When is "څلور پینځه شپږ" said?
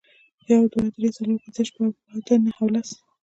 1.15-1.87